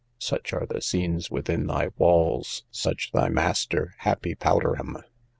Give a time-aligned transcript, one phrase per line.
[0.17, 4.97] Such are the scenes within thy walls, such thy master, happy Powderham!